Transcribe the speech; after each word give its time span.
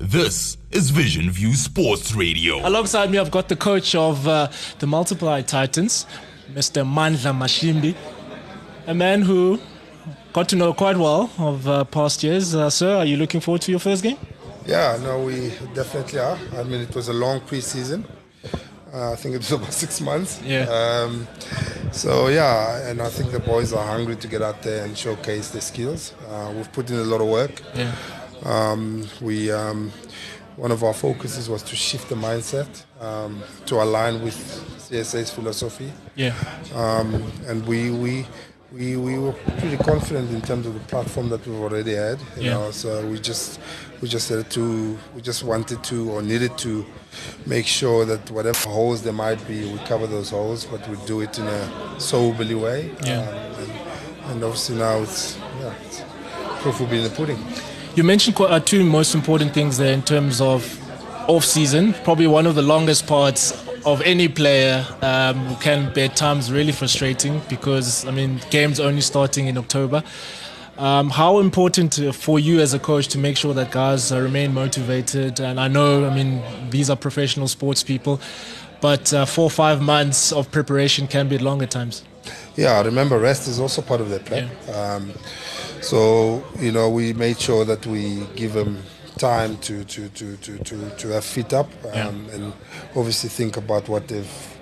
This 0.00 0.56
is 0.70 0.88
Vision 0.88 1.30
View 1.30 1.52
Sports 1.52 2.14
Radio. 2.14 2.66
Alongside 2.66 3.10
me, 3.10 3.18
I've 3.18 3.30
got 3.30 3.48
the 3.50 3.54
coach 3.54 3.94
of 3.94 4.26
uh, 4.26 4.48
the 4.78 4.86
Multiply 4.86 5.42
Titans, 5.42 6.06
Mr. 6.54 6.86
Mandla 6.86 7.36
Mashimbyi, 7.36 7.94
a 8.86 8.94
man 8.94 9.20
who 9.20 9.60
got 10.32 10.48
to 10.48 10.56
know 10.56 10.72
quite 10.72 10.96
well 10.96 11.30
of 11.36 11.68
uh, 11.68 11.84
past 11.84 12.22
years. 12.22 12.54
Uh, 12.54 12.70
sir, 12.70 12.96
are 12.96 13.04
you 13.04 13.18
looking 13.18 13.42
forward 13.42 13.60
to 13.60 13.70
your 13.70 13.78
first 13.78 14.02
game? 14.02 14.16
Yeah, 14.64 14.98
no, 15.02 15.22
we 15.22 15.50
definitely 15.74 16.18
are. 16.18 16.38
I 16.56 16.62
mean, 16.62 16.80
it 16.80 16.94
was 16.94 17.08
a 17.08 17.12
long 17.12 17.42
preseason. 17.42 18.04
Uh, 18.94 19.12
I 19.12 19.16
think 19.16 19.34
it 19.34 19.38
was 19.38 19.52
about 19.58 19.74
six 19.74 20.00
months. 20.00 20.40
Yeah. 20.42 20.62
Um, 20.62 21.28
so 21.92 22.28
yeah, 22.28 22.88
and 22.88 23.02
I 23.02 23.10
think 23.10 23.32
the 23.32 23.40
boys 23.40 23.74
are 23.74 23.86
hungry 23.86 24.16
to 24.16 24.28
get 24.28 24.40
out 24.40 24.62
there 24.62 24.82
and 24.86 24.96
showcase 24.96 25.50
their 25.50 25.60
skills. 25.60 26.14
Uh, 26.26 26.54
we've 26.56 26.72
put 26.72 26.88
in 26.88 26.96
a 26.96 27.04
lot 27.04 27.20
of 27.20 27.28
work. 27.28 27.60
Yeah. 27.74 27.94
Um, 28.44 29.06
we 29.20 29.50
um, 29.50 29.92
one 30.56 30.70
of 30.72 30.82
our 30.84 30.94
focuses 30.94 31.48
was 31.48 31.62
to 31.64 31.76
shift 31.76 32.08
the 32.08 32.14
mindset 32.14 32.84
um, 33.00 33.42
to 33.66 33.76
align 33.82 34.22
with 34.22 34.34
CSA's 34.78 35.30
philosophy, 35.30 35.92
Yeah. 36.16 36.34
um, 36.74 37.30
and 37.46 37.66
we 37.66 37.90
we. 37.90 38.26
We, 38.72 38.96
we 38.96 39.18
were 39.18 39.32
pretty 39.58 39.76
confident 39.78 40.30
in 40.30 40.40
terms 40.42 40.64
of 40.64 40.74
the 40.74 40.80
platform 40.86 41.28
that 41.30 41.44
we've 41.44 41.58
already 41.58 41.96
had, 41.96 42.20
you 42.36 42.44
Yeah. 42.44 42.50
know. 42.52 42.70
So 42.70 43.04
we 43.04 43.18
just 43.18 43.58
we 44.00 44.06
just 44.08 44.28
had 44.28 44.48
to 44.52 44.96
we 45.12 45.20
just 45.22 45.42
wanted 45.42 45.82
to 45.82 46.08
or 46.12 46.22
needed 46.22 46.56
to 46.58 46.86
make 47.46 47.66
sure 47.66 48.04
that 48.04 48.30
whatever 48.30 48.68
holes 48.68 49.02
there 49.02 49.12
might 49.12 49.44
be, 49.48 49.64
we 49.72 49.76
cover 49.86 50.06
those 50.06 50.30
holes, 50.30 50.66
but 50.66 50.88
we 50.88 50.96
do 51.04 51.20
it 51.20 51.36
in 51.40 51.48
a 51.48 51.98
soberly 52.00 52.54
way. 52.54 52.92
Yeah. 53.04 53.22
Um, 53.28 53.34
and, 53.60 53.72
and 54.30 54.44
obviously 54.44 54.76
now 54.76 55.02
it's 55.02 55.36
yeah, 55.60 55.74
it's, 55.86 56.02
proof 56.62 56.78
will 56.78 56.86
be 56.86 56.98
in 56.98 57.02
the 57.02 57.10
pudding. 57.10 57.42
You 57.96 58.04
mentioned 58.04 58.40
uh, 58.40 58.60
two 58.60 58.84
most 58.84 59.16
important 59.16 59.52
things 59.52 59.76
there 59.76 59.92
in 59.92 60.02
terms 60.02 60.40
of 60.40 60.62
off 61.28 61.44
season. 61.44 61.92
Probably 62.04 62.28
one 62.28 62.46
of 62.46 62.54
the 62.54 62.62
longest 62.62 63.08
parts 63.08 63.52
of 63.84 64.00
any 64.02 64.28
player 64.28 64.86
um, 65.02 65.36
who 65.46 65.56
can 65.56 65.92
be 65.92 66.02
at 66.02 66.14
times 66.14 66.52
really 66.52 66.70
frustrating 66.70 67.42
because 67.48 68.06
I 68.06 68.12
mean 68.12 68.40
games 68.50 68.78
only 68.78 69.00
starting 69.00 69.48
in 69.48 69.58
October. 69.58 70.04
Um, 70.78 71.10
how 71.10 71.40
important 71.40 71.98
uh, 71.98 72.12
for 72.12 72.38
you 72.38 72.60
as 72.60 72.74
a 72.74 72.78
coach 72.78 73.08
to 73.08 73.18
make 73.18 73.36
sure 73.36 73.52
that 73.54 73.72
guys 73.72 74.12
uh, 74.12 74.20
remain 74.20 74.54
motivated? 74.54 75.40
And 75.40 75.58
I 75.58 75.66
know, 75.66 76.06
I 76.06 76.14
mean, 76.14 76.42
these 76.70 76.90
are 76.90 76.96
professional 76.96 77.48
sports 77.48 77.82
people, 77.82 78.20
but 78.80 79.12
uh, 79.12 79.24
four 79.24 79.44
or 79.44 79.50
five 79.50 79.82
months 79.82 80.32
of 80.32 80.50
preparation 80.52 81.08
can 81.08 81.28
be 81.28 81.38
long 81.38 81.60
at 81.60 81.72
times. 81.72 82.04
Yeah, 82.56 82.82
remember 82.82 83.18
rest 83.18 83.48
is 83.48 83.58
also 83.58 83.82
part 83.82 84.00
of 84.00 84.10
their 84.10 84.20
plan. 84.20 84.48
Um, 84.72 85.12
so 85.80 86.44
you 86.58 86.72
know 86.72 86.88
we 86.90 87.12
made 87.12 87.38
sure 87.40 87.64
that 87.64 87.86
we 87.86 88.26
give 88.36 88.52
them 88.52 88.82
time 89.18 89.56
to 89.58 89.84
to 89.84 90.08
to 90.10 90.36
to 90.38 90.58
to, 90.58 90.90
to 90.96 91.08
have 91.08 91.24
feet 91.24 91.52
up 91.52 91.68
um, 91.86 91.92
Yeah. 91.94 92.34
and 92.34 92.52
obviously 92.96 93.28
think 93.28 93.56
about 93.56 93.88
what 93.88 94.08
they've 94.08 94.56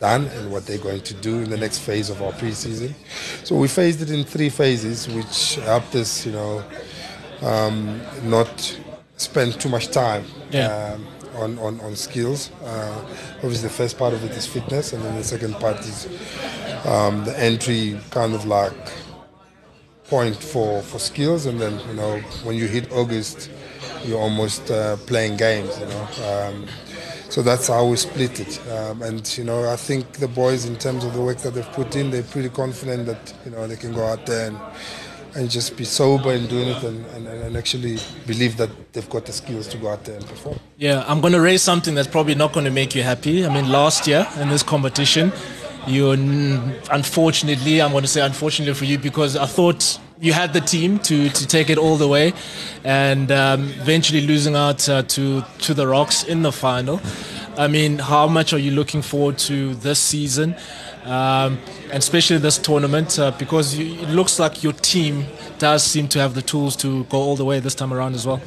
done 0.00 0.26
and 0.26 0.52
what 0.52 0.66
they're 0.66 0.78
going 0.78 1.00
to 1.02 1.14
do 1.14 1.38
in 1.40 1.48
the 1.50 1.56
next 1.56 1.78
phase 1.78 2.10
of 2.10 2.20
our 2.20 2.32
preseason. 2.32 2.92
So 3.44 3.56
we 3.56 3.66
phased 3.66 4.02
it 4.02 4.10
in 4.10 4.24
three 4.24 4.50
phases, 4.50 5.08
which 5.08 5.54
helped 5.64 5.94
us, 5.94 6.26
you 6.26 6.32
know, 6.32 6.62
um, 7.40 8.00
not 8.24 8.78
spend 9.16 9.58
too 9.58 9.70
much 9.70 9.88
time 9.88 10.24
Yeah. 10.50 10.68
um, 10.96 11.06
on, 11.36 11.58
on, 11.58 11.80
on 11.80 11.96
skills. 11.96 12.50
Uh, 12.62 12.94
obviously, 13.36 13.68
the 13.68 13.74
first 13.74 13.96
part 13.96 14.12
of 14.12 14.22
it 14.22 14.32
is 14.32 14.46
fitness, 14.46 14.92
and 14.92 15.02
then 15.02 15.14
the 15.16 15.24
second 15.24 15.54
part 15.54 15.78
is 15.80 16.06
um, 16.84 17.24
the 17.24 17.34
entry 17.38 17.98
kind 18.10 18.34
of 18.34 18.44
like 18.44 18.76
point 20.08 20.36
for, 20.36 20.82
for 20.82 20.98
skills. 20.98 21.46
And 21.46 21.60
then, 21.60 21.80
you 21.88 21.94
know, 21.94 22.18
when 22.44 22.56
you 22.56 22.66
hit 22.66 22.92
August, 22.92 23.50
you're 24.04 24.20
almost 24.20 24.70
uh, 24.70 24.96
playing 25.06 25.36
games, 25.36 25.78
you 25.78 25.86
know. 25.86 26.08
Um, 26.28 26.66
so 27.28 27.42
that's 27.42 27.68
how 27.68 27.86
we 27.86 27.96
split 27.96 28.38
it. 28.40 28.60
Um, 28.70 29.02
and, 29.02 29.36
you 29.36 29.44
know, 29.44 29.68
I 29.68 29.76
think 29.76 30.12
the 30.14 30.28
boys, 30.28 30.64
in 30.64 30.76
terms 30.76 31.04
of 31.04 31.12
the 31.12 31.20
work 31.20 31.38
that 31.38 31.54
they've 31.54 31.72
put 31.72 31.96
in, 31.96 32.10
they're 32.10 32.22
pretty 32.22 32.48
confident 32.48 33.06
that, 33.06 33.34
you 33.44 33.50
know, 33.50 33.66
they 33.66 33.76
can 33.76 33.92
go 33.92 34.06
out 34.06 34.26
there 34.26 34.48
and, 34.48 34.58
and 35.34 35.50
just 35.50 35.76
be 35.76 35.84
sober 35.84 36.32
in 36.32 36.46
doing 36.46 36.68
it 36.68 36.82
and, 36.82 37.04
and, 37.06 37.26
and 37.26 37.56
actually 37.56 37.98
believe 38.26 38.56
that 38.56 38.70
they've 38.92 39.10
got 39.10 39.26
the 39.26 39.32
skills 39.32 39.66
to 39.68 39.76
go 39.76 39.90
out 39.90 40.04
there 40.04 40.16
and 40.16 40.26
perform. 40.26 40.58
Yeah, 40.78 41.04
I'm 41.06 41.20
going 41.20 41.34
to 41.34 41.40
raise 41.40 41.62
something 41.62 41.94
that's 41.94 42.08
probably 42.08 42.34
not 42.34 42.52
going 42.52 42.64
to 42.64 42.70
make 42.70 42.94
you 42.94 43.02
happy. 43.02 43.44
I 43.44 43.52
mean, 43.52 43.68
last 43.68 44.06
year 44.06 44.26
in 44.38 44.48
this 44.48 44.62
competition, 44.62 45.32
you 45.86 46.10
unfortunately, 46.90 47.80
I'm 47.80 47.92
going 47.92 48.02
to 48.02 48.08
say 48.08 48.20
unfortunately 48.20 48.74
for 48.74 48.84
you 48.84 48.98
because 48.98 49.36
I 49.36 49.46
thought 49.46 49.98
you 50.18 50.32
had 50.32 50.52
the 50.52 50.60
team 50.60 50.98
to, 51.00 51.28
to 51.28 51.46
take 51.46 51.68
it 51.70 51.78
all 51.78 51.96
the 51.96 52.08
way, 52.08 52.32
and 52.84 53.30
um, 53.30 53.68
eventually 53.80 54.22
losing 54.22 54.56
out 54.56 54.88
uh, 54.88 55.02
to 55.02 55.42
to 55.58 55.74
the 55.74 55.86
Rocks 55.86 56.24
in 56.24 56.42
the 56.42 56.52
final. 56.52 57.00
I 57.58 57.68
mean, 57.68 57.98
how 57.98 58.26
much 58.26 58.52
are 58.52 58.58
you 58.58 58.70
looking 58.70 59.02
forward 59.02 59.38
to 59.38 59.74
this 59.76 59.98
season? 59.98 60.54
Um, 61.04 61.58
and 61.84 61.98
especially 61.98 62.38
this 62.38 62.58
tournament, 62.58 63.18
uh, 63.18 63.30
because 63.38 63.76
you, 63.76 63.94
it 64.00 64.10
looks 64.10 64.38
like 64.38 64.62
your 64.62 64.72
team 64.72 65.24
does 65.58 65.84
seem 65.84 66.08
to 66.08 66.18
have 66.18 66.34
the 66.34 66.42
tools 66.42 66.76
to 66.76 67.04
go 67.04 67.18
all 67.18 67.36
the 67.36 67.44
way 67.44 67.60
this 67.60 67.74
time 67.74 67.94
around 67.94 68.14
as 68.14 68.26
well. 68.26 68.40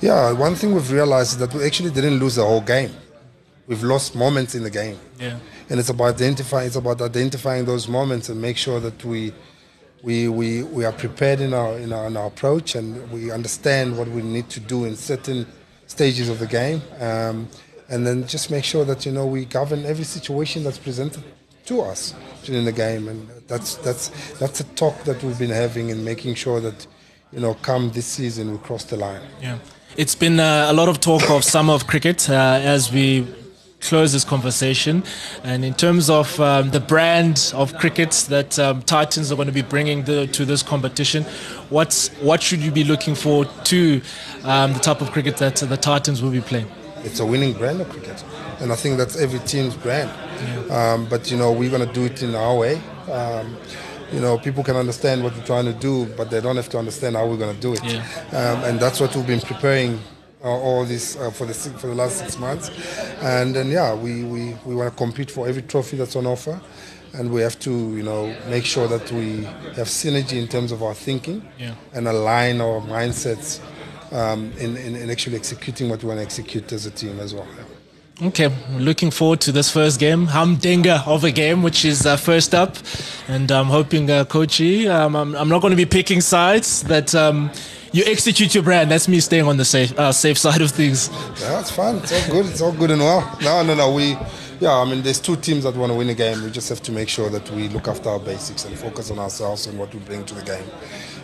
Yeah, 0.00 0.32
one 0.32 0.54
thing 0.54 0.74
we've 0.74 0.90
realized 0.90 1.32
is 1.32 1.38
that 1.38 1.52
we 1.54 1.64
actually 1.64 1.90
didn't 1.90 2.18
lose 2.18 2.36
the 2.36 2.44
whole 2.44 2.62
game. 2.62 2.90
We've 3.66 3.82
lost 3.82 4.14
moments 4.14 4.54
in 4.54 4.62
the 4.62 4.70
game. 4.70 4.98
Yeah. 5.18 5.38
And 5.68 5.80
it's 5.80 5.88
about 5.88 6.14
identifying 6.14 6.66
it's 6.66 6.76
about 6.76 7.00
identifying 7.00 7.64
those 7.64 7.88
moments 7.88 8.28
and 8.28 8.40
make 8.40 8.56
sure 8.56 8.80
that 8.80 9.04
we 9.04 9.32
we, 10.02 10.28
we, 10.28 10.62
we 10.62 10.84
are 10.84 10.92
prepared 10.92 11.40
in 11.40 11.52
our, 11.52 11.76
in 11.78 11.92
our 11.92 12.06
in 12.06 12.16
our 12.16 12.26
approach 12.26 12.76
and 12.76 13.10
we 13.10 13.30
understand 13.30 13.98
what 13.98 14.08
we 14.08 14.22
need 14.22 14.48
to 14.50 14.60
do 14.60 14.84
in 14.84 14.94
certain 14.94 15.46
stages 15.86 16.28
of 16.28 16.38
the 16.38 16.46
game. 16.46 16.80
Um, 17.00 17.48
and 17.88 18.06
then 18.06 18.26
just 18.26 18.50
make 18.50 18.64
sure 18.64 18.84
that 18.84 19.06
you 19.06 19.12
know 19.12 19.26
we 19.26 19.44
govern 19.44 19.84
every 19.84 20.04
situation 20.04 20.64
that's 20.64 20.78
presented 20.78 21.24
to 21.66 21.80
us 21.80 22.14
during 22.44 22.64
the 22.64 22.72
game 22.72 23.08
and 23.08 23.28
that's 23.48 23.76
that's 23.76 24.10
that's 24.38 24.60
a 24.60 24.64
talk 24.74 24.96
that 25.04 25.22
we've 25.22 25.38
been 25.38 25.50
having 25.50 25.90
and 25.90 26.04
making 26.04 26.34
sure 26.34 26.60
that 26.60 26.86
you 27.32 27.40
know 27.40 27.54
come 27.54 27.90
this 27.90 28.06
season 28.06 28.52
we 28.52 28.58
cross 28.58 28.84
the 28.84 28.96
line. 28.96 29.22
Yeah. 29.40 29.58
It's 29.96 30.14
been 30.14 30.38
uh, 30.38 30.66
a 30.68 30.72
lot 30.72 30.88
of 30.88 31.00
talk 31.00 31.30
of 31.30 31.42
summer 31.42 31.72
of 31.72 31.86
cricket 31.86 32.28
uh, 32.28 32.60
as 32.62 32.92
we 32.92 33.26
close 33.88 34.12
this 34.12 34.24
conversation. 34.24 35.02
And 35.42 35.64
in 35.64 35.74
terms 35.74 36.10
of 36.10 36.38
um, 36.40 36.70
the 36.70 36.80
brand 36.80 37.52
of 37.54 37.76
cricket 37.78 38.12
that 38.28 38.58
um, 38.58 38.82
Titans 38.82 39.30
are 39.32 39.36
going 39.36 39.48
to 39.48 39.52
be 39.52 39.62
bringing 39.62 40.04
the, 40.04 40.26
to 40.28 40.44
this 40.44 40.62
competition, 40.62 41.24
what's, 41.70 42.08
what 42.20 42.42
should 42.42 42.60
you 42.60 42.70
be 42.70 42.84
looking 42.84 43.14
for 43.14 43.44
to 43.44 44.00
um, 44.44 44.72
the 44.72 44.80
type 44.80 45.00
of 45.00 45.10
cricket 45.12 45.36
that 45.38 45.56
the 45.56 45.76
Titans 45.76 46.22
will 46.22 46.32
be 46.32 46.40
playing? 46.40 46.70
it's 47.06 47.20
a 47.20 47.26
winning 47.26 47.52
brand 47.52 47.80
of 47.80 47.88
cricket, 47.88 48.22
and 48.60 48.72
I 48.72 48.76
think 48.76 48.98
that's 48.98 49.16
every 49.16 49.38
team's 49.40 49.76
brand. 49.76 50.10
Um, 50.70 51.08
but 51.08 51.30
you 51.30 51.36
know, 51.36 51.52
we're 51.52 51.70
going 51.70 51.86
to 51.86 51.94
do 51.94 52.04
it 52.04 52.22
in 52.22 52.34
our 52.34 52.56
way. 52.56 52.82
Um, 53.10 53.56
you 54.12 54.20
know, 54.20 54.38
people 54.38 54.62
can 54.62 54.76
understand 54.76 55.22
what 55.22 55.34
we're 55.36 55.44
trying 55.44 55.64
to 55.66 55.72
do, 55.72 56.06
but 56.16 56.30
they 56.30 56.40
don't 56.40 56.56
have 56.56 56.68
to 56.70 56.78
understand 56.78 57.16
how 57.16 57.26
we're 57.26 57.36
going 57.36 57.54
to 57.54 57.60
do 57.60 57.72
it. 57.74 57.84
Yeah. 57.84 58.02
Um, 58.32 58.64
and 58.64 58.80
that's 58.80 59.00
what 59.00 59.14
we've 59.16 59.26
been 59.26 59.40
preparing 59.40 60.00
all 60.50 60.84
this 60.84 61.16
uh, 61.16 61.30
for 61.30 61.46
the 61.46 61.54
for 61.54 61.86
the 61.88 61.94
last 61.94 62.18
six 62.18 62.38
months. 62.38 62.70
And 63.22 63.54
then 63.54 63.70
yeah, 63.70 63.94
we 63.94 64.24
we, 64.24 64.56
we 64.64 64.74
want 64.74 64.90
to 64.90 64.96
compete 64.96 65.30
for 65.30 65.48
every 65.48 65.62
trophy 65.62 65.96
that's 65.96 66.16
on 66.16 66.26
offer. 66.26 66.60
And 67.14 67.30
we 67.32 67.40
have 67.40 67.58
to, 67.60 67.70
you 67.70 68.02
know, 68.02 68.34
make 68.50 68.66
sure 68.66 68.86
that 68.88 69.10
we 69.10 69.44
have 69.76 69.88
synergy 69.88 70.38
in 70.38 70.48
terms 70.48 70.70
of 70.70 70.82
our 70.82 70.92
thinking 70.94 71.42
Yeah. 71.58 71.74
and 71.94 72.06
align 72.06 72.60
our 72.60 72.80
mindsets 72.82 73.60
um, 74.12 74.52
in, 74.58 74.76
in, 74.76 74.94
in 74.96 75.08
actually 75.10 75.36
executing 75.36 75.88
what 75.88 76.02
we 76.02 76.08
want 76.08 76.18
to 76.18 76.24
execute 76.24 76.70
as 76.72 76.84
a 76.84 76.90
team 76.90 77.18
as 77.20 77.32
well. 77.32 77.46
Okay, 78.22 78.50
looking 78.78 79.10
forward 79.10 79.40
to 79.42 79.52
this 79.52 79.70
first 79.70 79.98
game. 79.98 80.26
Humdinger 80.26 81.02
of 81.06 81.24
a 81.24 81.30
game, 81.30 81.62
which 81.62 81.84
is 81.86 82.04
uh, 82.04 82.16
first 82.16 82.54
up. 82.54 82.76
And 83.28 83.50
I'm 83.50 83.66
hoping, 83.66 84.10
uh, 84.10 84.24
Coachy, 84.24 84.86
um, 84.88 85.14
I'm, 85.16 85.34
I'm 85.34 85.48
not 85.48 85.60
going 85.62 85.70
to 85.72 85.76
be 85.76 85.86
picking 85.86 86.20
sides, 86.20 86.82
that 86.84 87.14
um, 87.14 87.50
you 87.96 88.04
execute 88.06 88.54
your 88.54 88.62
brand. 88.62 88.90
That's 88.90 89.08
me 89.08 89.20
staying 89.20 89.46
on 89.46 89.56
the 89.56 89.64
safe, 89.64 89.98
uh, 89.98 90.12
safe 90.12 90.36
side 90.36 90.60
of 90.60 90.70
things. 90.70 91.08
Yeah, 91.40 91.48
that's 91.52 91.70
fine. 91.70 91.96
It's 91.96 92.12
all 92.12 92.30
good. 92.30 92.46
It's 92.46 92.60
all 92.60 92.72
good 92.72 92.90
and 92.90 93.00
well. 93.00 93.38
No, 93.42 93.62
no, 93.62 93.74
no. 93.74 93.94
We, 93.94 94.16
yeah, 94.60 94.74
I 94.74 94.84
mean, 94.84 95.02
there's 95.02 95.18
two 95.18 95.36
teams 95.36 95.64
that 95.64 95.74
want 95.74 95.90
to 95.90 95.96
win 95.96 96.10
a 96.10 96.14
game. 96.14 96.44
We 96.44 96.50
just 96.50 96.68
have 96.68 96.82
to 96.82 96.92
make 96.92 97.08
sure 97.08 97.30
that 97.30 97.50
we 97.52 97.68
look 97.68 97.88
after 97.88 98.10
our 98.10 98.20
basics 98.20 98.66
and 98.66 98.78
focus 98.78 99.10
on 99.10 99.18
ourselves 99.18 99.66
and 99.66 99.78
what 99.78 99.94
we 99.94 100.00
bring 100.00 100.26
to 100.26 100.34
the 100.34 100.42
game. 100.42 100.64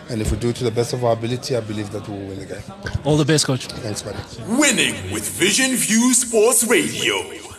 And 0.09 0.19
if 0.19 0.31
we 0.31 0.37
do 0.37 0.49
it 0.49 0.55
to 0.57 0.63
the 0.63 0.71
best 0.71 0.93
of 0.93 1.05
our 1.05 1.13
ability, 1.13 1.55
I 1.55 1.61
believe 1.61 1.91
that 1.91 2.07
we 2.07 2.17
will 2.17 2.27
win 2.27 2.39
the 2.39 2.45
game. 2.45 2.63
All 3.05 3.17
the 3.17 3.25
best, 3.25 3.45
Coach. 3.45 3.67
Thanks, 3.67 4.01
buddy. 4.01 4.17
Winning 4.47 4.95
with 5.11 5.29
Vision 5.29 5.75
View 5.75 6.13
Sports 6.13 6.63
Radio. 6.65 7.52